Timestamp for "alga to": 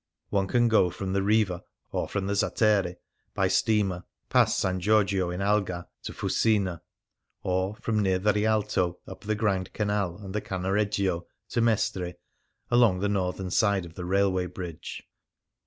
5.43-6.11